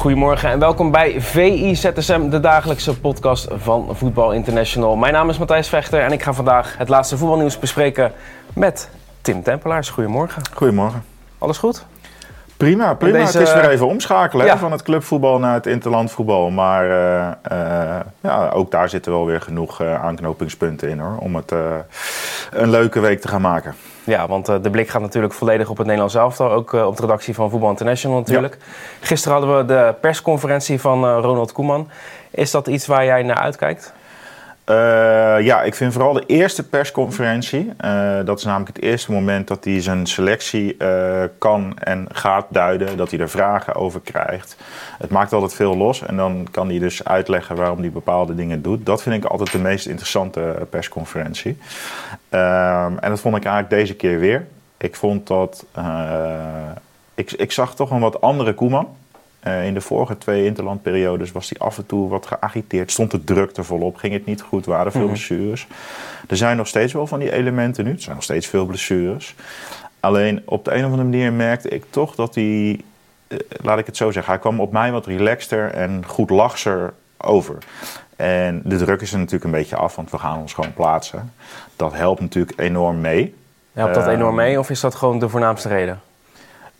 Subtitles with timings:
[0.00, 4.96] goedemorgen en welkom bij VI ZSM, de dagelijkse podcast van Voetbal International.
[4.96, 8.12] Mijn naam is Matthijs Vechter en ik ga vandaag het laatste voetbalnieuws bespreken
[8.54, 8.90] met
[9.20, 9.90] Tim Tempelaars.
[9.90, 10.42] Goedemorgen.
[10.54, 11.04] Goedemorgen.
[11.38, 11.84] Alles goed?
[12.56, 13.18] Prima, prima.
[13.18, 16.50] Deze, het is weer even omschakelen van het clubvoetbal naar het interlandvoetbal.
[16.50, 21.36] Maar uh, uh, ja, ook daar zitten wel weer genoeg uh, aanknopingspunten in hoor, om
[21.36, 21.52] het
[22.50, 23.74] een leuke week te gaan maken.
[24.10, 26.50] Ja, want de blik gaat natuurlijk volledig op het Nederlands elftal.
[26.50, 28.56] Ook op de redactie van Voetbal International natuurlijk.
[28.60, 28.66] Ja.
[29.00, 31.88] Gisteren hadden we de persconferentie van Ronald Koeman.
[32.30, 33.92] Is dat iets waar jij naar uitkijkt?
[34.70, 34.76] Uh,
[35.40, 37.72] ja, ik vind vooral de eerste persconferentie.
[37.84, 42.46] Uh, dat is namelijk het eerste moment dat hij zijn selectie uh, kan en gaat
[42.48, 42.96] duiden.
[42.96, 44.56] Dat hij er vragen over krijgt.
[44.98, 48.62] Het maakt altijd veel los en dan kan hij dus uitleggen waarom hij bepaalde dingen
[48.62, 48.86] doet.
[48.86, 51.58] Dat vind ik altijd de meest interessante persconferentie.
[52.28, 54.46] Ehm, en dat vond ik eigenlijk deze keer weer.
[54.76, 55.66] Ik vond dat.
[57.14, 58.88] ik, ik zag toch een wat andere Koeman.
[59.46, 62.90] Uh, in de vorige twee interlandperiodes was hij af en toe wat geagiteerd.
[62.90, 65.66] Stond de druk er volop, ging het niet goed, waren veel mm blessures.
[66.28, 67.90] Er zijn nog steeds wel van die elementen nu.
[67.92, 69.34] Er zijn nog steeds veel blessures.
[70.00, 72.80] Alleen op de een of andere manier merkte ik toch dat hij,
[73.28, 76.94] uh, laat ik het zo zeggen, hij kwam op mij wat relaxter en goed lachser
[77.16, 77.58] over.
[78.16, 81.32] En de druk is er natuurlijk een beetje af, want we gaan ons gewoon plaatsen.
[81.76, 83.34] Dat helpt natuurlijk enorm mee.
[83.72, 86.00] Helpt dat enorm mee of is dat gewoon de voornaamste reden?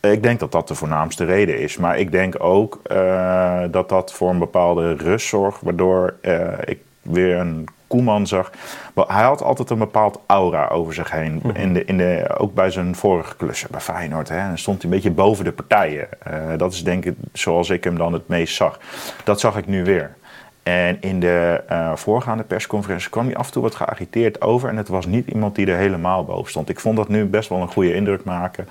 [0.01, 1.77] Ik denk dat dat de voornaamste reden is.
[1.77, 5.61] Maar ik denk ook uh, dat dat voor een bepaalde rust zorgt.
[5.61, 8.51] Waardoor uh, ik weer een Koeman zag.
[8.95, 11.33] Hij had altijd een bepaald aura over zich heen.
[11.33, 11.55] Mm -hmm.
[11.55, 14.29] in de, in de, ook bij zijn vorige klussen bij Feyenoord.
[14.29, 14.47] Hè.
[14.47, 16.07] Dan stond hij een beetje boven de partijen.
[16.27, 18.79] Uh, dat is denk ik zoals ik hem dan het meest zag.
[19.23, 20.15] Dat zag ik nu weer.
[20.63, 24.69] En in de uh, voorgaande persconferentie kwam hij af en toe wat geagiteerd over.
[24.69, 26.69] En het was niet iemand die er helemaal boven stond.
[26.69, 28.67] Ik vond dat nu best wel een goede indruk maken.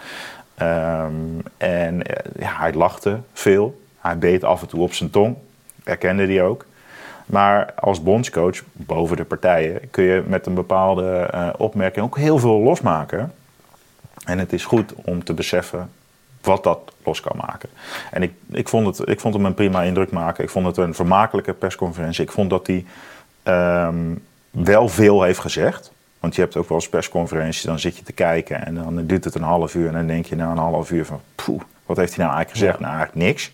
[0.62, 2.02] Um, en
[2.38, 3.80] ja, hij lachte veel.
[3.98, 5.36] Hij beet af en toe op zijn tong.
[5.84, 6.66] Erkende hij ook.
[7.26, 12.38] Maar als bondscoach, boven de partijen, kun je met een bepaalde uh, opmerking ook heel
[12.38, 13.32] veel losmaken.
[14.24, 15.90] En het is goed om te beseffen
[16.40, 17.68] wat dat los kan maken.
[18.10, 20.44] En ik, ik, vond, het, ik vond hem een prima indruk maken.
[20.44, 22.24] Ik vond het een vermakelijke persconferentie.
[22.24, 22.84] Ik vond dat hij
[23.86, 25.92] um, wel veel heeft gezegd.
[26.20, 29.24] Want je hebt ook wel eens persconferenties, dan zit je te kijken en dan duurt
[29.24, 29.86] het een half uur.
[29.86, 32.50] En dan denk je na een half uur van, poeh, wat heeft hij nou eigenlijk
[32.50, 32.78] gezegd?
[32.78, 32.86] Ja.
[32.86, 33.52] Nou, eigenlijk niks.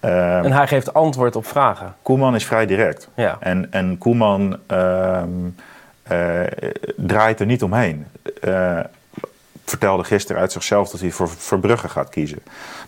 [0.00, 1.94] En hij geeft antwoord op vragen.
[2.02, 3.08] Koeman is vrij direct.
[3.14, 3.36] Ja.
[3.40, 5.54] En, en Koeman um,
[6.12, 6.40] uh,
[6.96, 8.06] draait er niet omheen.
[8.44, 8.80] Uh,
[9.64, 12.38] vertelde gisteren uit zichzelf dat hij voor Verbrugge gaat kiezen.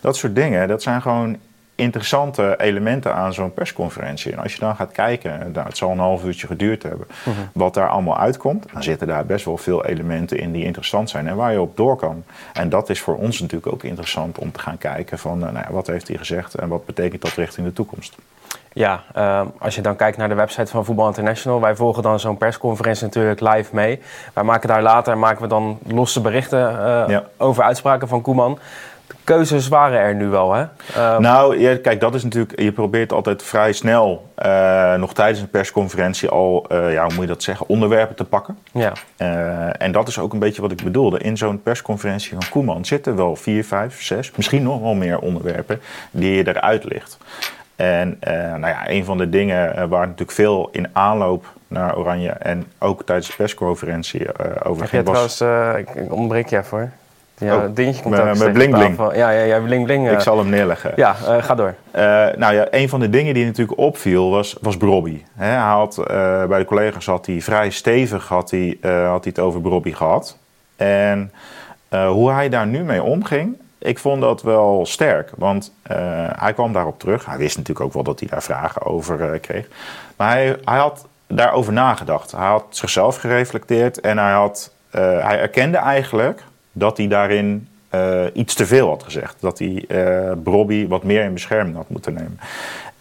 [0.01, 1.37] Dat soort dingen, dat zijn gewoon
[1.79, 4.31] interessante elementen aan zo'n persconferentie.
[4.31, 7.33] En als je dan gaat kijken, nou, het zal een half uurtje geduurd hebben, -huh.
[7.53, 11.27] wat daar allemaal uitkomt, dan zitten daar best wel veel elementen in die interessant zijn
[11.27, 12.23] en waar je op door kan.
[12.53, 15.67] En dat is voor ons natuurlijk ook interessant om te gaan kijken van, nou ja,
[15.69, 18.15] wat heeft hij gezegd en wat betekent dat richting de toekomst.
[18.73, 22.19] Ja, uh, als je dan kijkt naar de website van Voetbal International, wij volgen dan
[22.19, 24.01] zo'n persconferentie natuurlijk live mee.
[24.33, 27.23] Wij maken daar later maken we dan losse berichten uh, ja.
[27.37, 28.59] over uitspraken van Koeman
[29.29, 30.61] keuzes waren er nu wel, hè?
[30.61, 31.21] Um...
[31.21, 32.59] Nou, ja, kijk, dat is natuurlijk...
[32.59, 36.65] Je probeert altijd vrij snel, uh, nog tijdens een persconferentie al...
[36.71, 37.69] Uh, ja, hoe moet je dat zeggen?
[37.69, 38.57] Onderwerpen te pakken.
[38.71, 38.91] Ja.
[39.17, 41.19] Uh, en dat is ook een beetje wat ik bedoelde.
[41.19, 44.31] In zo'n persconferentie van Koeman zitten wel vier, vijf, zes...
[44.35, 47.17] misschien nog wel meer onderwerpen die je eruit ligt.
[47.75, 48.17] En
[48.59, 52.29] nou ja, een van de dingen waar natuurlijk veel in aanloop naar Oranje...
[52.29, 54.27] en ook tijdens de persconferentie
[54.63, 55.05] over Heb ging...
[55.05, 55.37] was...
[55.37, 55.89] trouwens...
[55.89, 56.89] ik ontbreek je even hoor.
[57.39, 59.15] Ja, oh, dingetje komt Met bling bling.
[59.15, 60.07] Ja, ja, ja, bling bling.
[60.07, 60.91] Uh, ik zal hem neerleggen.
[60.95, 61.75] Ja, uh, ga door.
[61.95, 62.01] Uh,
[62.35, 65.23] nou ja, een van de dingen die natuurlijk opviel was, was Brobby.
[65.35, 66.01] He, hij had,
[66.47, 70.37] bij de collega's had hij vrij stevig had hij, had hij het over Brobby gehad.
[70.75, 71.31] En
[71.89, 75.31] hoe hij daar nu mee omging, ik vond dat wel sterk.
[75.35, 75.73] Want
[76.35, 77.25] hij kwam daarop terug.
[77.25, 79.67] Hij wist natuurlijk ook wel dat hij daar vragen over kreeg.
[80.15, 82.31] Maar hij, hij had daarover nagedacht.
[82.31, 88.53] Hij had zichzelf gereflecteerd en hij, had, hij erkende eigenlijk dat hij daarin uh, iets
[88.53, 89.35] te veel had gezegd.
[89.39, 92.39] Dat hij uh, Brobby wat meer in bescherming had moeten nemen.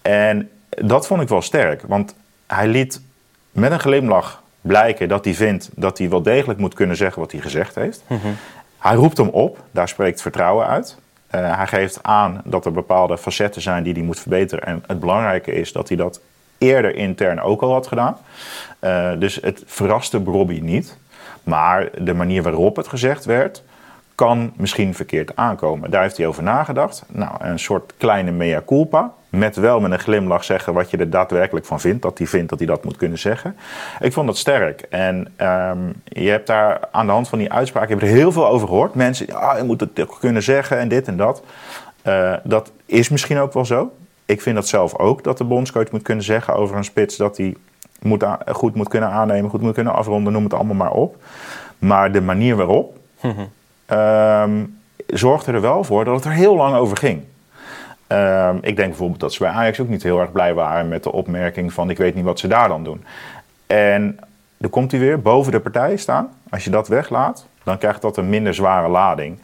[0.03, 2.15] En dat vond ik wel sterk, want
[2.47, 3.00] hij liet
[3.50, 7.32] met een glimlach blijken dat hij vindt dat hij wel degelijk moet kunnen zeggen wat
[7.32, 8.03] hij gezegd heeft.
[8.06, 8.37] Mm -hmm.
[8.79, 10.97] Hij roept hem op, daar spreekt vertrouwen uit.
[11.35, 14.64] Uh, hij geeft aan dat er bepaalde facetten zijn die hij moet verbeteren.
[14.64, 16.21] En het belangrijke is dat hij dat
[16.59, 18.17] eerder intern ook al had gedaan.
[18.81, 20.97] Uh, dus het verraste Brobby niet.
[21.44, 23.62] Maar de manier waarop het gezegd werd,
[24.14, 25.90] kan misschien verkeerd aankomen.
[25.90, 27.05] Daar heeft hij over nagedacht.
[27.08, 29.12] Nou, een soort kleine mea culpa.
[29.29, 32.02] Met wel met een glimlach zeggen wat je er daadwerkelijk van vindt.
[32.02, 33.56] Dat hij vindt dat hij dat moet kunnen zeggen.
[34.00, 34.81] Ik vond dat sterk.
[34.81, 38.49] En um, je hebt daar aan de hand van die uitspraak je er heel veel
[38.49, 38.94] over gehoord.
[38.94, 41.43] Mensen, ja, je moet het kunnen zeggen en dit en dat.
[42.06, 43.93] Uh, dat is misschien ook wel zo.
[44.25, 47.37] Ik vind dat zelf ook, dat de bondscoach moet kunnen zeggen over een spits dat
[47.37, 47.56] hij
[47.99, 51.17] moet goed moet kunnen aannemen, goed moet kunnen afronden, noem het allemaal maar op.
[51.79, 52.97] Maar de manier waarop
[53.89, 57.23] um, zorgde er wel voor dat het er heel lang over ging.
[58.06, 61.03] Ehm, ik denk bijvoorbeeld dat ze bij Ajax ook niet heel erg blij waren met
[61.03, 63.05] de opmerking van ik weet niet wat ze daar dan doen.
[63.67, 64.19] En
[64.56, 66.29] dan komt hij weer boven de partij staan.
[66.50, 69.39] Als je dat weglaat, dan krijgt dat een minder zware lading.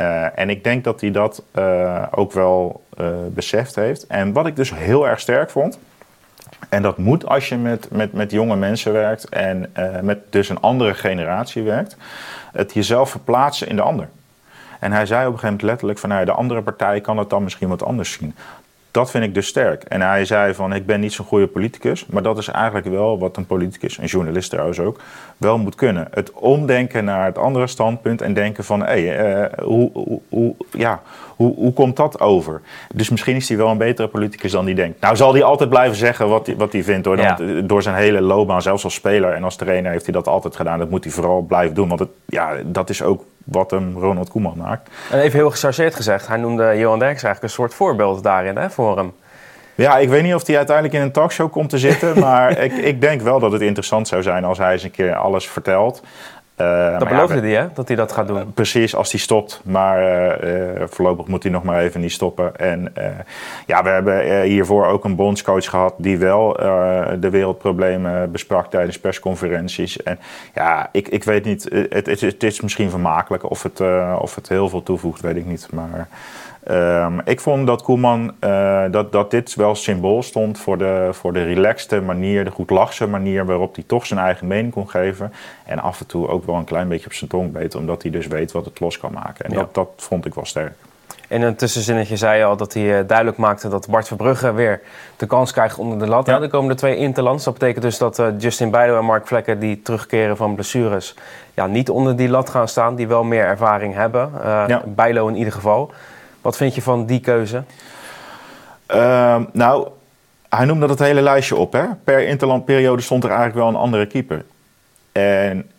[0.00, 4.06] Uh, en ik denk dat hij dat uh, ook wel uh, beseft heeft.
[4.06, 5.78] En wat ik dus heel erg sterk vond.
[6.72, 9.72] En dat moet als je met, met, met jonge mensen werkt en
[10.02, 11.96] met dus een andere generatie werkt.
[12.52, 14.08] Het jezelf verplaatsen in de ander.
[14.80, 17.30] En hij zei op een gegeven moment letterlijk van nou, de andere partij kan het
[17.30, 18.34] dan misschien wat anders zien.
[18.90, 19.82] Dat vind ik dus sterk.
[19.82, 23.18] En hij zei van ik ben niet zo'n goede politicus, maar dat is eigenlijk wel
[23.18, 25.00] wat een politicus, een journalist trouwens ook,
[25.36, 26.08] wel moet kunnen.
[26.10, 30.54] Het omdenken naar het andere standpunt en denken van hé, hey, uh, hoe, hoe, hoe,
[30.70, 31.02] ja,
[31.42, 32.60] hoe, hoe komt dat over?
[32.94, 35.00] Dus misschien is hij wel een betere politicus dan hij denkt.
[35.00, 37.18] Nou zal hij altijd blijven zeggen wat hij, wat hij vindt hoor.
[37.18, 37.38] Ja.
[37.64, 40.78] Door zijn hele loopbaan, zelfs als speler en als trainer heeft hij dat altijd gedaan.
[40.78, 44.30] Dat moet hij vooral blijven doen, want het, ja, dat is ook wat hem Ronald
[44.30, 44.90] Koeman maakt.
[45.10, 48.70] En even heel gechargeerd gezegd, hij noemde Johan Derks eigenlijk een soort voorbeeld daarin hè,
[48.70, 49.12] voor hem.
[49.74, 52.18] Ja, ik weet niet of hij uiteindelijk in een talkshow komt te zitten.
[52.28, 55.14] maar ik, ik, denk wel dat het interessant zou zijn als hij eens een keer
[55.14, 56.02] alles vertelt.
[56.56, 57.66] Uh, dat beloofde hij, hè?
[57.74, 58.36] Dat hij dat gaat doen.
[58.36, 59.60] Uh, precies, als hij stopt.
[59.64, 60.00] Maar
[60.44, 62.56] uh, voorlopig moet hij nog maar even niet stoppen.
[62.56, 62.92] En
[63.66, 65.94] ja, we hebben hiervoor ook een bondscoach gehad...
[65.96, 66.52] die wel
[67.20, 70.02] de wereldproblemen besprak tijdens persconferenties.
[70.02, 70.18] En
[70.54, 71.68] ja, ik, ik weet niet...
[71.88, 73.50] Het, het, het is misschien vermakelijk.
[73.50, 73.80] Of het,
[74.18, 75.68] of het heel veel toevoegt, weet ik niet.
[75.70, 76.08] Maar...
[76.70, 81.32] Um, ik vond dat Koeman, uh, dat, dat dit wel symbool stond voor de, voor
[81.32, 85.32] de relaxte manier, de goedlachse manier waarop hij toch zijn eigen mening kon geven.
[85.64, 88.10] En af en toe ook wel een klein beetje op zijn tong beet, omdat hij
[88.10, 89.44] dus weet wat het los kan maken.
[89.44, 90.72] En dat, dat vond ik wel sterk.
[91.28, 94.80] In een tussenzinnetje zei je al dat hij eh, duidelijk maakte dat Bart Verbrugge weer
[95.16, 96.26] de kans krijgt onder de lat.
[96.26, 96.38] Ja.
[96.38, 97.44] De komende twee interlands.
[97.44, 101.14] Dat betekent dus dat uh, Justin Bijlo en Mark Vlekken, die terugkeren van blessures,
[101.54, 102.94] ja, niet onder die lat gaan staan.
[102.94, 104.30] Die wel meer ervaring hebben.
[104.34, 104.82] Uh, ja.
[104.86, 105.92] Bijlo in ieder geval.
[106.42, 107.64] Wat vind je van die keuze?
[108.94, 109.88] Uh, nou,
[110.48, 111.72] hij noemde dat hele lijstje op.
[111.72, 111.84] Hè?
[112.04, 114.44] Per interlandperiode stond er eigenlijk wel een andere keeper.
[115.12, 115.70] En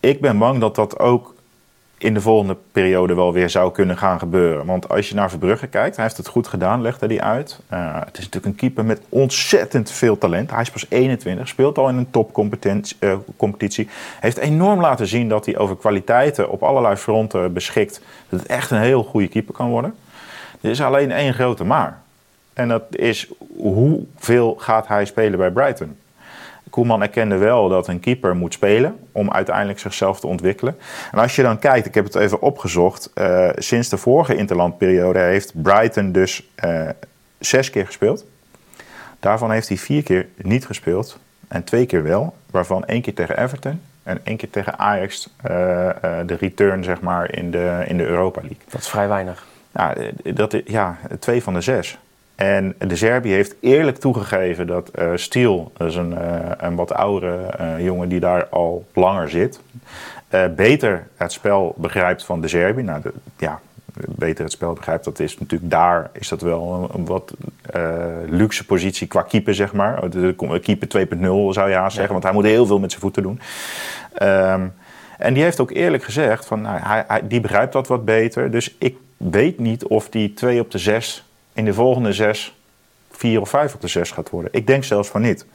[0.00, 1.34] ik ben bang dat dat ook
[1.98, 4.66] in de volgende periode wel weer zou kunnen gaan gebeuren.
[4.66, 7.60] Want als je naar Verbrugge kijkt, hij heeft het goed gedaan, legde hij uit.
[7.72, 10.50] Uh, het is natuurlijk een keeper met ontzettend veel talent.
[10.50, 13.86] Hij is pas 21, speelt al in een topcompetitie.
[13.86, 18.00] Uh, heeft enorm laten zien dat hij over kwaliteiten op allerlei fronten beschikt.
[18.28, 19.94] Dat het echt een heel goede keeper kan worden.
[20.60, 22.02] Er is alleen één grote maar.
[22.52, 25.96] En dat is hoeveel gaat hij spelen bij Brighton?
[26.70, 30.76] Koeman erkende wel dat een keeper moet spelen om uiteindelijk zichzelf te ontwikkelen.
[31.12, 35.18] En als je dan kijkt, ik heb het even opgezocht, uh, sinds de vorige interlandperiode
[35.18, 36.88] heeft Brighton dus uh,
[37.38, 38.24] zes keer gespeeld.
[39.20, 41.18] Daarvan heeft hij vier keer niet gespeeld
[41.48, 45.50] en twee keer wel, waarvan één keer tegen Everton en één keer tegen Ajax, uh,
[46.26, 48.60] de return zeg maar in de, in de Europa League.
[48.68, 49.46] Dat is vrij weinig.
[49.72, 51.98] Ja, dat, ja, twee van de zes.
[52.38, 56.92] En de Serbië heeft eerlijk toegegeven dat uh, Stiel, dat is een, uh, een wat
[56.92, 59.60] oudere uh, jongen die daar al langer zit,
[60.56, 62.82] beter het spel begrijpt van de Serbië.
[62.82, 63.60] Nou, de, ja,
[64.06, 67.34] beter het spel begrijpt, dat is natuurlijk daar is dat wel een, een wat
[68.28, 70.10] luxe positie qua keeper, zeg maar.
[70.10, 71.20] De, keeper 2.0
[71.50, 73.40] zou je haast zeggen, want hij moet heel veel met zijn voeten doen.
[74.22, 74.72] Um,
[75.18, 78.50] en die heeft ook eerlijk gezegd, van, nou, hij, hij, die begrijpt dat wat beter.
[78.50, 81.27] Dus ik weet niet of die 2 op de 6
[81.58, 82.54] in de volgende zes
[83.10, 84.50] vier of vijf op de zes gaat worden.
[84.52, 85.46] Ik denk zelfs van niet.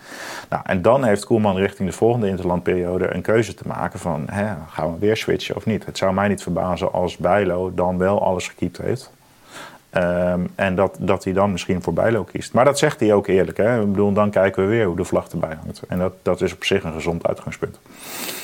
[0.49, 4.23] Nou, en dan heeft Koelman richting de volgende interlandperiode een keuze te maken van...
[4.31, 5.85] Hè, gaan we weer switchen of niet?
[5.85, 9.11] Het zou mij niet verbazen als Bijlo dan wel alles gekiept heeft.
[9.97, 12.53] Um, en dat, dat hij dan misschien voor Bijlo kiest.
[12.53, 13.57] Maar dat zegt hij ook eerlijk.
[13.57, 13.81] Hè?
[13.81, 15.81] Ik bedoel, dan kijken we weer hoe de vlag erbij hangt.
[15.87, 17.79] En dat, dat is op zich een gezond uitgangspunt.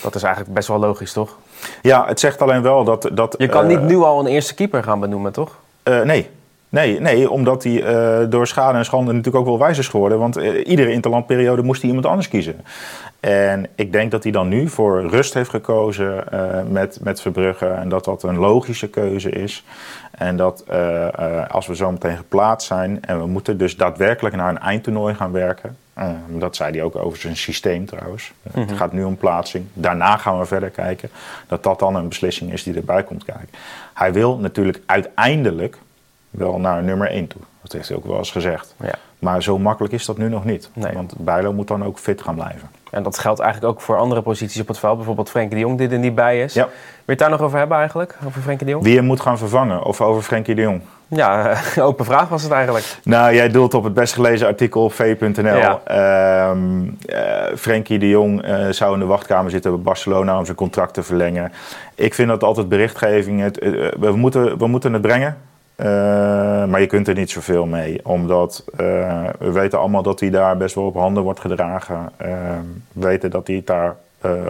[0.01, 1.37] Dat is eigenlijk best wel logisch, toch?
[1.81, 3.09] Ja, het zegt alleen wel dat...
[3.13, 5.57] dat Je kan uh, niet nu al een eerste keeper gaan benoemen, toch?
[5.83, 6.29] Uh, nee,
[6.69, 10.19] Nee, nee omdat hij uh, door schade en schande natuurlijk ook wel wijs is geworden.
[10.19, 12.61] Want uh, iedere interlandperiode moest hij iemand anders kiezen.
[13.19, 17.67] En ik denk dat hij dan nu voor rust heeft gekozen uh, met, met Verbrugge.
[17.67, 19.63] En dat dat een logische keuze is.
[20.11, 20.63] En dat
[21.49, 25.31] als we zo meteen geplaatst zijn en we moeten dus daadwerkelijk naar een eindtoernooi gaan
[25.31, 25.77] werken.
[26.27, 28.31] dat zei hij ook over zijn systeem trouwens.
[28.41, 28.67] Mm -hmm.
[28.67, 29.65] Het gaat nu om plaatsing.
[29.73, 31.09] Daarna gaan we verder kijken.
[31.47, 33.49] Dat dat dan een beslissing is die erbij komt kijken.
[33.93, 35.77] Hij wil natuurlijk uiteindelijk
[36.29, 37.41] wel naar nummer 1 toe.
[37.61, 38.75] Dat heeft hij ook wel eens gezegd.
[38.83, 38.93] Ja.
[39.19, 40.69] Maar zo makkelijk is dat nu nog niet.
[40.73, 40.93] Nee.
[40.93, 42.69] Want Bijlo moet dan ook fit gaan blijven.
[42.91, 44.95] En dat geldt eigenlijk ook voor andere posities op het veld.
[44.95, 46.53] Bijvoorbeeld Frenkie de Jong, die er niet bij is.
[46.53, 46.63] Ja.
[46.63, 46.71] Wil
[47.05, 48.17] je het daar nog over hebben eigenlijk?
[48.25, 48.83] Over Frenkie de Jong?
[48.83, 50.81] Wie je moet gaan vervangen of over Frenkie de Jong?
[51.07, 52.97] Ja, open vraag was het eigenlijk.
[53.03, 55.43] Nou, jij doelt op het best gelezen artikel op v.nl.
[55.43, 55.81] Ja.
[55.83, 60.57] Ehm, eh, Frenkie de Jong uh, zou in de wachtkamer zitten bij Barcelona om zijn
[60.57, 61.51] contract te verlengen.
[61.95, 63.41] Ik vind dat altijd berichtgeving.
[63.41, 65.37] Het, eh, we, moeten, we moeten het brengen.
[66.69, 67.99] Maar je kunt er niet zoveel mee.
[68.03, 72.11] Omdat we weten allemaal dat hij daar best wel op handen wordt gedragen.
[72.17, 73.95] Ehm, we weten dat hij het daar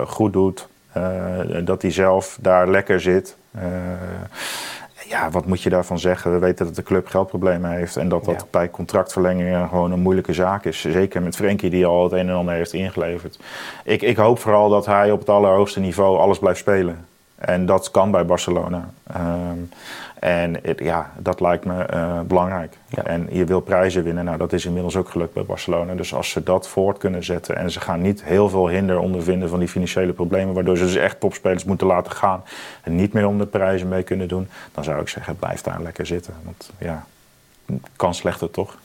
[0.05, 0.67] goed doet.
[1.63, 3.37] dat hij zelf daar lekker zit
[5.09, 6.31] ja, wat moet je daarvan zeggen?
[6.31, 10.33] We weten dat de club geldproblemen heeft en dat dat bij contractverlengingen gewoon een moeilijke
[10.33, 10.81] zaak is.
[10.81, 13.39] Zeker met Frenkie die al het een en ander heeft ingeleverd.
[13.83, 17.07] Ik, ik hoop vooral dat hij op het allerhoogste niveau alles blijft spelen.
[17.39, 18.89] En dat kan bij Barcelona.
[19.13, 19.57] Ehm,
[20.19, 22.73] en ja, dat lijkt me uh, belangrijk.
[23.03, 24.25] En je wil prijzen winnen.
[24.25, 25.93] Nou, dat is inmiddels ook gelukt bij Barcelona.
[25.93, 29.49] Dus als ze dat voort kunnen zetten en ze gaan niet heel veel hinder ondervinden
[29.49, 32.43] van die financiële problemen, waardoor ze dus echt topspelers moeten laten gaan
[32.83, 35.81] en niet meer om de prijzen mee kunnen doen, dan zou ik zeggen, blijf daar
[35.81, 36.33] lekker zitten.
[36.43, 37.05] Want ja,
[37.95, 38.77] kan slechter toch?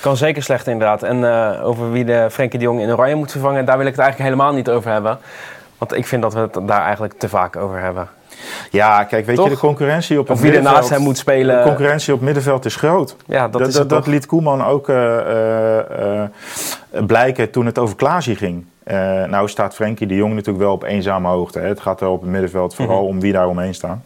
[0.00, 1.02] Kan zeker slechter inderdaad.
[1.02, 3.92] En uh, over wie de Frenkie de Jong in Oranje moet vervangen, daar wil ik
[3.92, 5.18] het eigenlijk helemaal niet over hebben.
[5.82, 8.08] Want ik vind dat we het daar eigenlijk te vaak over hebben.
[8.70, 10.76] Ja, kijk, weet je, de concurrentie op het of wie middenveld...
[10.76, 11.56] ernaast hem moet spelen.
[11.56, 13.16] De concurrentie op middenveld is groot.
[13.26, 16.22] Ja, dat, is dat, dat liet Koeman ook uh, uh,
[17.06, 18.64] blijken toen het over Klaasie ging.
[19.28, 21.58] nou staat Frenkie de Jong natuurlijk wel op eenzame hoogte.
[21.58, 21.66] Hè.
[21.66, 23.06] Het gaat er op het middenveld vooral mhm.
[23.06, 24.02] om wie daar omheen staan.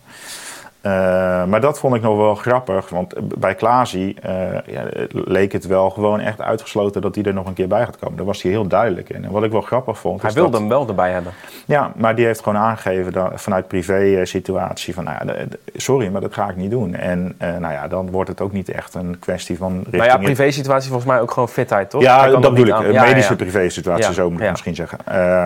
[0.87, 4.33] Eh, maar dat vond ik nog wel grappig, want bij Klaasie uh,
[4.67, 7.99] ja, leek het wel gewoon echt uitgesloten dat hij er nog een keer bij gaat
[7.99, 8.17] komen.
[8.17, 9.25] Daar was hij heel duidelijk in.
[9.25, 10.23] En wat ik wel grappig vond.
[10.23, 11.33] Hij wilde hem wel erbij hebben.
[11.65, 15.45] Ja, maar die heeft gewoon aangegeven dat, vanuit privé-situatie: van nou ja,
[15.77, 16.95] sorry, maar dat ga ik niet doen.
[16.95, 19.85] En uh, nou ja, dan wordt het ook niet echt een kwestie van.
[19.91, 22.03] Maar ja, privé-situatie volgens mij ook gewoon fitheid, toch?
[22.03, 22.93] Ja, dat bedoel ik.
[22.93, 24.99] Ja, medische privé-situatie, zo moet ik misschien zeggen.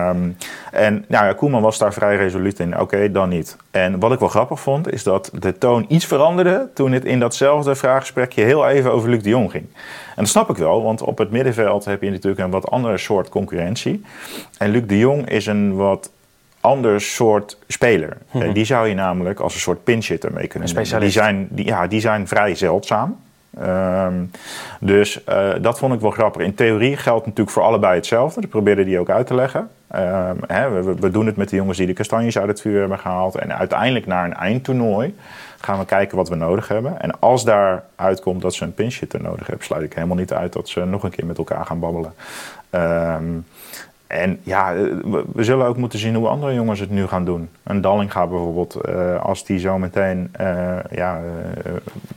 [0.07, 0.37] Um,
[0.71, 2.79] en nou ja, Koeman was daar vrij resoluut in.
[2.79, 3.57] Oké, dan niet.
[3.71, 7.19] En wat ik wel grappig vond, is dat de toon iets veranderde toen het in
[7.19, 9.65] datzelfde vraaggesprekje heel even over Luc de Jong ging.
[10.15, 12.97] En dat snap ik wel, want op het middenveld heb je natuurlijk een wat andere
[12.97, 14.03] soort concurrentie.
[14.57, 16.11] En Luc de Jong is een wat
[16.61, 18.17] ander soort speler.
[18.31, 18.53] Mhm.
[18.53, 20.99] Die zou je namelijk als een soort pinchitter mee kunnen nemen.
[20.99, 23.19] Die zijn, die, ja, die zijn vrij zeldzaam.
[23.59, 24.31] Um,
[24.79, 26.41] dus uh, dat vond ik wel grappig.
[26.41, 28.41] In theorie geldt natuurlijk voor allebei hetzelfde.
[28.41, 29.69] Dat probeerde die ook uit te leggen.
[29.95, 32.79] Um, hè, we, we, doen het met de jongens die de kastanjes uit het vuur
[32.79, 33.35] hebben gehaald.
[33.35, 35.15] En uiteindelijk naar een eindtoernooi
[35.59, 37.01] gaan we kijken wat we nodig hebben.
[37.01, 40.53] En als daar uitkomt dat ze een pinchitter nodig hebben, sluit ik helemaal niet uit
[40.53, 42.13] dat ze nog een keer met elkaar gaan babbelen.
[42.71, 43.45] Um,
[44.11, 44.81] en ja, eh,
[45.33, 47.49] we zullen ook moeten zien hoe andere jongens het nu gaan doen.
[47.63, 50.33] Een Dallinga bijvoorbeeld, uh, als die zo meteen...
[50.41, 50.47] Uh,
[50.91, 51.71] ja, uh,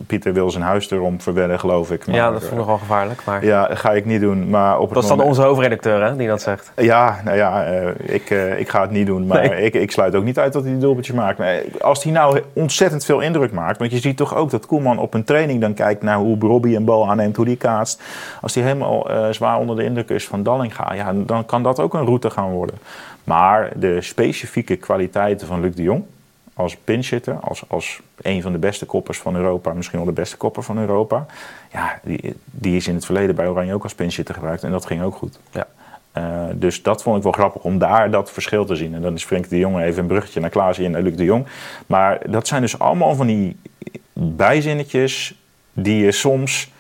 [0.07, 2.07] Pieter wil zijn huis erom verwedden, geloof ik.
[2.07, 3.25] Maar, ja, dat vind ik nogal gevaarlijk.
[3.25, 3.45] Maar...
[3.45, 4.51] Ja, ga ik niet doen.
[4.51, 6.73] Maar op dat is dan onze hoofdredacteur, hè, die dat zegt.
[6.77, 7.65] Ja, nou ja,
[7.99, 9.27] ik, ik ga het niet doen.
[9.27, 11.39] Maar ik, ik sluit ook niet uit dat hij die doelpuntjes maakt.
[11.39, 13.79] Maar als hij nou ontzettend veel indruk maakt...
[13.79, 16.77] Want je ziet toch ook dat Koeman op een training dan kijkt naar hoe Robbie
[16.77, 18.03] een bal aanneemt, hoe die kaatst.
[18.41, 21.84] Als hij helemaal zwaar onder de indruk is van Dallinga, ja, dan kan dat ook
[21.93, 22.79] een route gaan worden.
[23.25, 26.05] Maar de specifieke kwaliteiten van Luc de Jong
[26.55, 30.37] als pinchitter, als, als een van de beste koppers van Europa, misschien wel de beste
[30.37, 31.27] kopper van Europa,
[31.73, 34.87] ja, die, die is in het verleden bij Oranje ook als pinchitter gebruikt en dat
[34.87, 35.39] ging ook goed.
[35.51, 35.67] Ja.
[36.19, 38.95] Uh, dus dat vond ik wel grappig om daar dat verschil te zien.
[38.95, 41.25] En dan is Frank de Jong even een bruggetje naar Klaasie en naar Luc de
[41.25, 41.47] Jong.
[41.87, 43.57] Maar dat zijn dus allemaal van die
[44.13, 45.35] bijzinnetjes
[45.73, 46.73] die je soms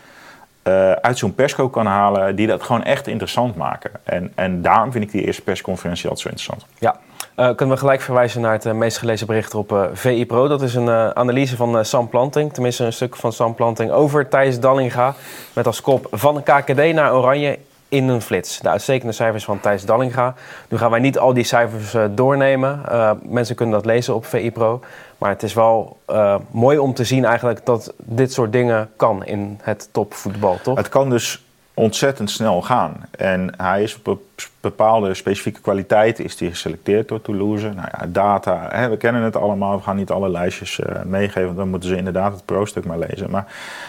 [0.68, 3.90] uh, uit zo'n persco kan halen die dat gewoon echt interessant maken.
[4.02, 6.66] En, en daarom vind ik die eerste persconferentie altijd zo interessant.
[6.78, 6.96] Ja.
[7.36, 10.48] Uh, kunnen we gelijk verwijzen naar het uh, meest gelezen bericht op VI Pro.
[10.48, 14.60] Dat is een analyse van Sam Planting, tenminste een stuk van Sam Planting over Thijs
[14.60, 15.14] Dallinga.
[15.52, 18.60] Met als kop van KKD naar Oranje in een flits.
[18.60, 20.34] De uitstekende cijfers van Thijs Dallinga.
[20.68, 22.80] Nu gaan wij niet al die cijfers doornemen.
[23.22, 24.80] mensen kunnen dat lezen op VI Pro.
[25.24, 29.24] Maar het is wel uh, mooi om te zien eigenlijk dat dit soort dingen kan
[29.24, 30.76] in het topvoetbal, toch?
[30.76, 32.96] Het kan dus ontzettend snel gaan.
[33.10, 34.20] En hij is op
[34.60, 37.68] bepaalde specifieke kwaliteiten is hij geselecteerd door Toulouse.
[37.68, 39.76] Nou ja, data, hè, we kennen het allemaal.
[39.76, 42.98] We gaan niet alle lijstjes uh, meegeven, want dan moeten ze inderdaad het pro-stuk maar
[42.98, 43.30] lezen.
[43.30, 43.46] Maar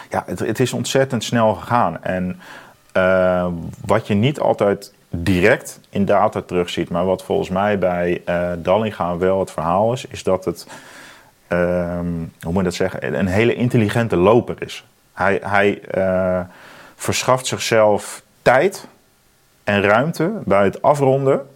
[0.09, 2.03] ja, het, het is ontzettend snel gegaan.
[2.03, 2.39] En
[2.97, 3.47] uh,
[3.85, 9.17] wat je niet altijd direct in data terugziet, maar wat volgens mij bij uh, Dallinga
[9.17, 10.67] wel het verhaal is, is dat het
[11.49, 14.85] um, hoe moet je dat zeggen, een hele intelligente loper is.
[15.13, 16.39] Hij, hij uh,
[16.95, 18.87] verschaft zichzelf tijd
[19.63, 21.47] en ruimte bij het afronden,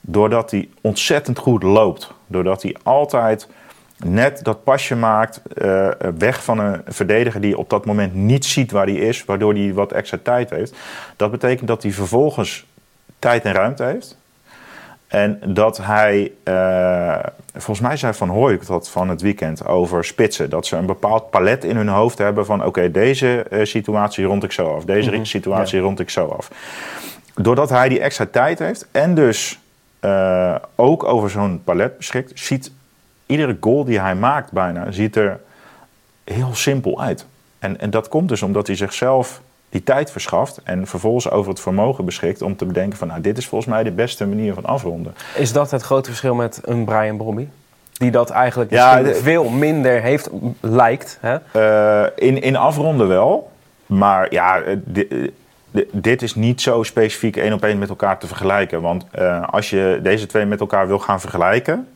[0.00, 2.12] doordat hij ontzettend goed loopt.
[2.26, 3.48] Doordat hij altijd
[3.96, 5.88] net dat pasje maakt, uh,
[6.18, 9.72] weg van een verdediger die op dat moment niet ziet waar hij is, waardoor hij
[9.72, 10.76] wat extra tijd heeft.
[11.16, 12.66] Dat betekent dat hij vervolgens
[13.18, 14.16] tijd en ruimte heeft
[15.14, 17.18] En dat hij, uh,
[17.52, 20.50] volgens mij zei Van Hooy dat van het weekend over spitsen.
[20.50, 24.44] Dat ze een bepaald palet in hun hoofd hebben van oké, deze uh, situatie rond
[24.44, 24.84] ik zo af.
[24.84, 26.50] Deze mm situatie rond ik zo af.
[27.34, 29.58] Doordat hij die extra tijd heeft en dus
[30.00, 32.70] uh, ook over zo'n palet beschikt, ziet
[33.26, 35.40] iedere goal die hij maakt bijna, ziet er
[36.24, 37.26] heel simpel uit.
[37.58, 39.40] En, en dat komt dus omdat hij zichzelf
[39.74, 43.38] die tijd verschaft en vervolgens over het vermogen beschikt om te bedenken van nou, dit
[43.38, 45.14] is volgens mij de beste manier van afronden.
[45.34, 47.48] Is dat het grote verschil met een Brian Bromby?
[47.92, 51.18] Die dat eigenlijk ja, veel minder heeft, lijkt.
[51.20, 51.36] Hè?
[51.56, 53.50] Uh, in, in afronden wel.
[53.86, 54.62] Maar ja,
[55.92, 58.80] dit is niet zo specifiek één op één met elkaar te vergelijken.
[58.80, 61.88] Want uh, als je deze twee met elkaar wil gaan vergelijken,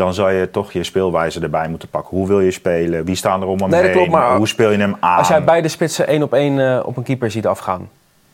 [0.00, 2.16] dan zou je toch je speelwijze erbij moeten pakken.
[2.16, 3.04] Hoe wil je spelen?
[3.04, 3.92] Wie staan er om hem nee, heen?
[3.92, 5.18] Klopt, maar Hoe speel je hem aan?
[5.18, 7.88] Als jij beide spitsen één op één uh, op een keeper ziet afgaan,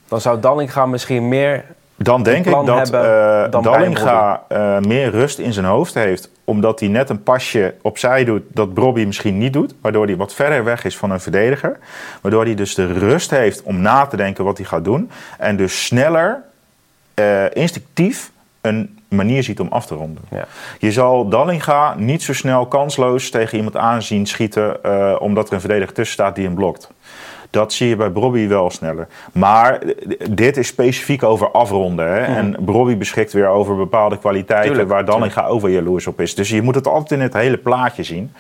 [0.08, 1.64] dan zou Dallinga misschien meer
[1.98, 6.30] dan denk ik dat uh, Dallinga uh, meer rust in zijn hoofd heeft.
[6.44, 9.74] Omdat hij net een pasje opzij doet dat Bobby misschien niet doet.
[9.80, 11.78] Waardoor hij wat verder weg is van een verdediger.
[12.20, 15.10] Waardoor hij dus de rust heeft om na te denken wat hij gaat doen.
[15.38, 16.42] En dus sneller,
[17.52, 18.30] instinctief
[18.66, 20.22] een manier ziet om af te ronden.
[20.30, 20.46] Ja.
[20.78, 24.76] Je zal Dallinga niet zo snel kansloos tegen iemand aanzien schieten...
[24.86, 26.90] Uh, omdat er een verdediger tussen staat die hem blokt.
[27.50, 29.06] Dat zie je bij Brobby wel sneller.
[29.32, 29.82] Maar
[30.30, 32.08] dit is specifiek over afronden.
[32.08, 32.20] Hè?
[32.20, 36.34] En Brobby beschikt weer over bepaalde kwaliteiten tuurlijk, waar Dallinga over jaloers op is.
[36.34, 38.32] Dus je moet het altijd in het hele plaatje zien.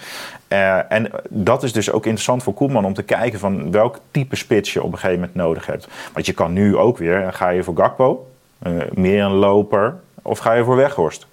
[0.48, 4.36] Uh, en dat is dus ook interessant voor Koeman om te kijken van welk type
[4.36, 5.88] spits je op een gegeven moment nodig hebt.
[6.12, 8.26] Want je kan nu ook weer, ga je voor Gakpo,
[8.66, 9.94] uh, meer een loper,
[10.26, 11.26] of ga je voor Weghorst?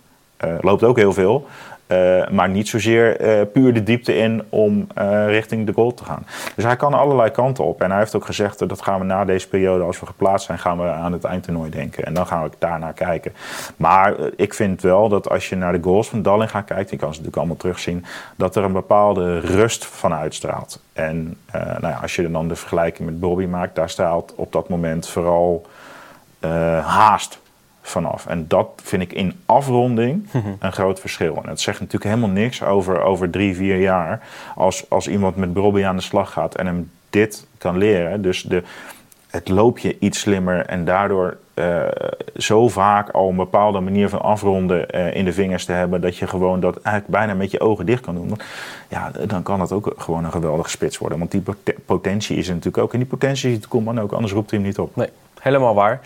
[0.45, 1.47] Uh, loopt ook heel veel.
[1.88, 4.88] Uh, maar niet zozeer uh, puur de diepte in om
[5.27, 6.25] richting de goal te gaan.
[6.55, 7.81] Dus hij kan allerlei kanten op.
[7.81, 10.59] En hij heeft ook gezegd dat gaan we na deze periode, als we geplaatst zijn,
[10.59, 12.05] gaan we aan het eindtoernooi denken.
[12.05, 13.33] En dan gaan we daarnaar kijken.
[13.77, 17.07] Maar ik vind wel dat als je naar de goals van Dallinga kijkt, je kan
[17.07, 20.81] ze natuurlijk allemaal terugzien, dat er een bepaalde rust van uitstraalt.
[20.93, 24.70] En nou ja, als je dan de vergelijking met Bobby maakt, daar straalt op dat
[24.70, 25.65] moment vooral
[26.81, 27.41] haast
[27.83, 28.25] vanaf.
[28.25, 30.48] En dat vind ik in afronding mhm.
[30.59, 31.39] een groot verschil.
[31.43, 34.22] En het zegt natuurlijk helemaal niks over, over drie, vier jaar.
[34.55, 38.22] Als, als iemand met Brobby aan de slag gaat en hem dit kan leren.
[38.22, 38.63] Dus de,
[39.27, 41.81] het loopje iets slimmer en daardoor uh,
[42.35, 46.01] zo vaak al een bepaalde manier van afronden uh, in de vingers te hebben.
[46.01, 48.39] dat je gewoon dat eigenlijk bijna met je ogen dicht kan doen.
[48.89, 51.17] Ja, dan kan het ook gewoon een geweldige spits worden.
[51.19, 51.43] Want die
[51.85, 52.93] potentie is er natuurlijk ook.
[52.93, 54.96] En die potentie ziet Koeman ook, anders roept hij hem niet op.
[54.96, 55.09] Nee,
[55.44, 56.00] helemaal waar.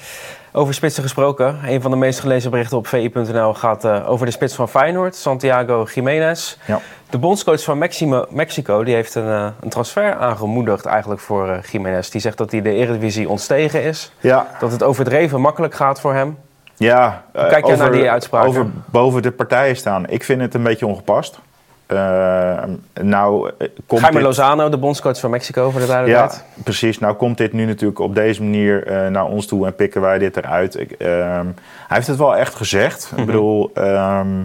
[0.52, 1.60] Over spitsen gesproken.
[1.65, 5.15] Een van de meest gelezen berichten op vi.nl gaat uh, over de spits van Feyenoord,
[5.15, 6.58] Santiago Jiménez.
[6.65, 6.80] Ja.
[7.10, 11.58] De bondscoach van Mexico, Mexico die heeft een, uh, een, transfer aangemoedigd eigenlijk voor uh,
[11.71, 12.10] Jiménez.
[12.10, 14.12] Die zegt dat hij de Eredivisie ontstegen is.
[14.19, 14.47] Ja.
[14.60, 16.38] Dat het overdreven makkelijk gaat voor hem.
[16.76, 18.45] Ja, kijk jij naar die uitspraak?
[18.45, 20.10] Over boven de partijen staan.
[20.10, 21.39] Ik vind het een beetje ongepast.
[21.88, 22.63] Uh,
[23.02, 24.26] nou, eh, komt Jaime dit...
[24.26, 26.43] Lozano, de bondscoach van Mexico, voor de duidelijkheid.
[26.56, 27.00] Ja, precies.
[27.00, 30.17] Nou komt dit nu natuurlijk op deze manier uh, naar ons toe en pikken wij
[30.17, 30.80] dit eruit.
[30.80, 31.45] Ik, uh, hij
[31.88, 33.08] heeft het wel echt gezegd.
[33.12, 33.26] Ik mhm.
[33.26, 34.43] bedoel, ehm,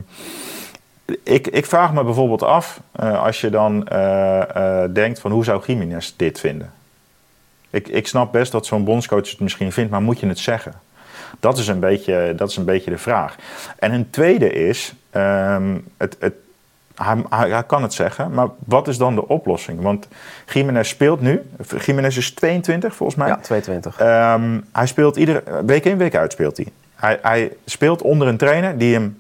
[1.23, 3.89] ik, ik vraag me bijvoorbeeld af, als je dan
[4.93, 6.73] denkt van hoe zou Jiménez dit vinden?
[7.71, 10.75] Ik, ik snap best dat zo'n bondscoach het misschien vindt, maar moet je het zeggen?
[11.41, 13.37] Dat is een beetje, dat is een beetje de vraag.
[13.79, 16.35] En een tweede is, um, het, het
[17.05, 19.81] hij, hij, kan het zeggen, maar wat is dan de oplossing?
[19.81, 20.09] Want
[20.47, 21.43] Jiménez speelt nu.
[21.85, 23.29] Jiménez is 22 volgens mij.
[23.29, 23.99] Ja, 22.
[23.99, 26.67] Ehm, hij speelt iedere week in, week uit speelt hij.
[26.95, 29.19] Hij, hij speelt onder een trainer die hem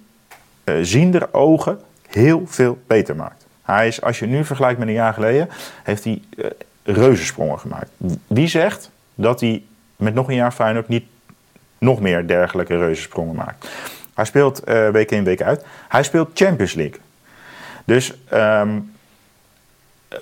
[0.65, 3.47] uh, ziender ogen heel veel beter maakt.
[3.63, 5.49] Hij is, als je nu vergelijkt met een jaar geleden,
[5.83, 6.47] heeft hij uh,
[6.83, 7.91] reuzensprongen gemaakt.
[8.27, 9.63] Wie zegt dat hij
[9.97, 11.05] met nog een jaar Feyenoord niet
[11.79, 13.69] nog meer dergelijke reuzensprongen maakt?
[14.15, 15.65] Hij speelt uh, week in, week uit.
[15.89, 17.01] Hij speelt Champions League.
[17.85, 18.93] Dus um,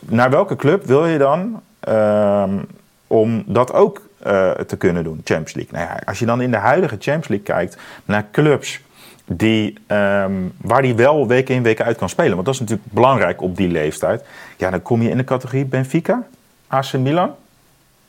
[0.01, 2.66] naar welke club wil je dan um,
[3.07, 5.79] om dat ook uh, te kunnen doen, Champions League?
[5.79, 8.81] Nou ja, als je dan in de huidige Champions League kijkt naar clubs
[9.27, 12.92] die, um, waar die wel week in week uit kan spelen, want dat is natuurlijk
[12.92, 14.25] belangrijk op die leeftijd.
[14.57, 16.27] Ja, dan kom je in de categorie Benfica,
[16.66, 17.35] AC Milan,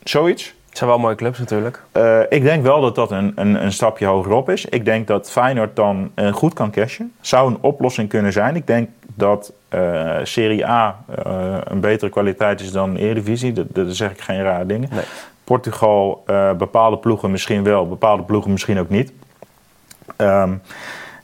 [0.03, 0.53] zoiets.
[0.71, 1.81] Het zijn wel mooie clubs natuurlijk.
[1.97, 4.65] Uh, ik denk wel dat dat een, een, een, stapje hogerop is.
[4.65, 7.13] Ik denk dat Feyenoord dan uh, goed kan cashen.
[7.21, 8.55] Zou een oplossing kunnen zijn.
[8.55, 11.03] Ik denk dat uh, Serie A
[11.63, 13.53] een betere kwaliteit is dan Eredivisie.
[13.53, 14.89] Dat, dat zeg ik geen rare dingen.
[14.91, 15.03] Nee.
[15.43, 16.23] Portugal,
[16.57, 19.11] bepaalde ploegen misschien wel, bepaalde ploegen misschien ook niet.
[20.17, 20.61] Um,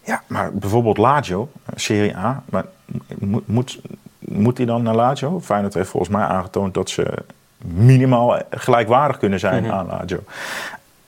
[0.03, 2.43] ja, maar bijvoorbeeld Lazio, Serie A.
[2.49, 2.65] Maar
[3.17, 3.79] moet, moet,
[4.19, 5.39] moet hij dan naar Lazio?
[5.39, 7.13] Feyenoord heeft volgens mij aangetoond dat ze
[7.57, 9.79] minimaal gelijkwaardig kunnen zijn mm -hmm.
[9.79, 10.23] aan Lazio.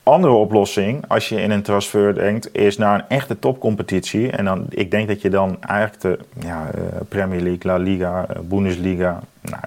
[0.02, 4.30] andere oplossing, als je in een transfer denkt, is naar een echte topcompetitie.
[4.30, 8.26] En dan, ik denk dat je dan eigenlijk de ja, uh, Premier League, La Liga,
[8.30, 9.62] uh, Bundesliga, nou,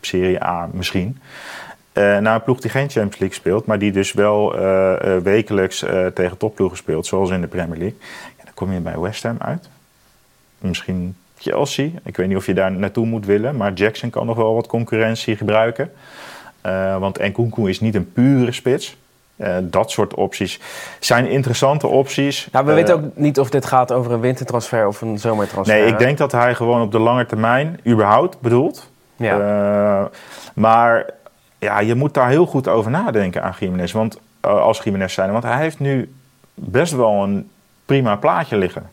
[0.00, 1.18] Serie A misschien.
[1.92, 4.54] Uh, naar een ploeg die geen Champions League speelt, maar die dus wel
[5.22, 7.98] wekelijks tegen topploegen speelt, zoals in de Premier League.
[8.38, 9.68] Ja, dan kom je bij West Ham uit.
[10.58, 11.90] Misschien Chelsea.
[12.04, 14.66] Ik weet niet of je daar naartoe moet willen, maar Jackson kan nog wel wat
[14.66, 15.92] concurrentie gebruiken.
[16.98, 18.96] want Nkunku is niet een pure spits.
[19.40, 20.60] Uh, dat soort opties
[20.98, 22.48] zijn interessante opties.
[22.52, 25.76] Nou, we uh, weten ook niet of dit gaat over een wintertransfer of een zomertransfer.
[25.76, 28.90] Nee, ik denk dat hij gewoon op de lange termijn überhaupt bedoelt.
[29.16, 30.10] Ja.
[30.54, 31.10] Maar
[31.58, 33.92] ja, je moet daar heel goed over nadenken aan Jiménez.
[33.92, 36.14] Want als Jiménez zijn, want hij heeft nu
[36.54, 37.50] best wel een
[37.84, 38.90] prima plaatje liggen.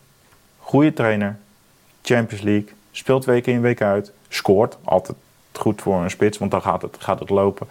[0.58, 1.36] Goede trainer,
[2.14, 5.16] Champions League, speelt week in week uit, scoort altijd
[5.52, 7.66] goed voor een spits, want dan gaat het, gaat het lopen.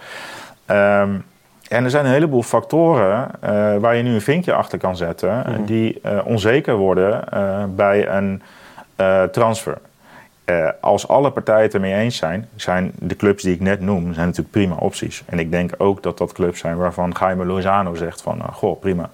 [0.67, 1.25] Um,
[1.69, 5.45] en er zijn een heleboel factoren uh, waar je nu een vinkje achter kan zetten,
[5.47, 5.65] mm.
[5.65, 8.41] die uh, onzeker worden uh, bij een
[9.31, 9.77] transfer.
[10.81, 14.25] als alle partijen het ermee eens zijn, zijn de clubs die ik net noem, zijn
[14.25, 15.23] natuurlijk prima opties.
[15.25, 19.09] En ik denk ook dat dat clubs zijn waarvan Jaime Lozano zegt van, goh, prima.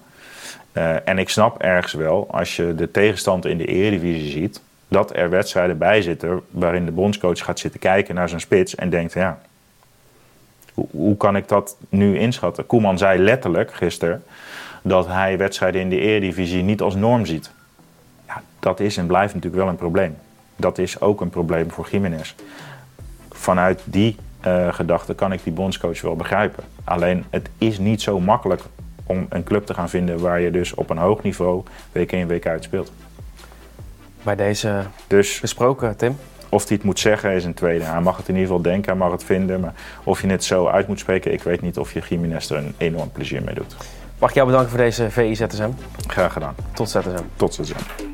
[1.04, 4.60] en ik snap ergens wel, als je de tegenstand in de Eredivisie ziet,
[4.94, 8.90] dat er wedstrijden bij zitten waarin de bondscoach gaat zitten kijken naar zijn spits en
[8.90, 9.38] denkt, ja,
[10.74, 12.66] hoe, kan ik dat nu inschatten?
[12.66, 14.22] Koeman zei letterlijk gisteren
[14.82, 17.50] dat hij wedstrijden in de Eredivisie niet als norm ziet.
[18.26, 20.16] Ja, dat is en blijft natuurlijk wel een probleem.
[20.56, 22.34] Dat is ook een probleem voor Jiménez.
[23.30, 26.64] Vanuit die uh, gedachte kan ik die bondscoach wel begrijpen.
[26.84, 28.62] Alleen het is niet zo makkelijk
[29.06, 32.26] om een club te gaan vinden waar je dus op een hoog niveau week in
[32.26, 32.92] week uit speelt.
[34.24, 36.16] Bij deze dus, besproken, Tim.
[36.48, 37.84] Of hij het moet zeggen is een tweede.
[37.84, 39.60] Hij mag het in ieder geval denken, hij mag het vinden.
[39.60, 42.56] Maar of je het zo uit moet spreken, ik weet niet of je Jiménez er
[42.56, 43.76] een enorm plezier mee doet.
[44.18, 45.70] Mag ik jou bedanken voor deze VI ZSM?
[46.06, 46.54] Graag gedaan.
[46.72, 47.22] Tot ZSM.
[47.36, 48.13] Tot ZSM.